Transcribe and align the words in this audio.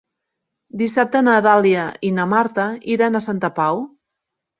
Dissabte 0.79 1.19
na 1.27 1.35
Dàlia 1.47 1.83
i 2.09 2.11
na 2.19 2.25
Marta 2.31 2.65
iran 2.95 3.21
a 3.21 3.23
Santa 3.27 3.53
Pau. 3.61 3.83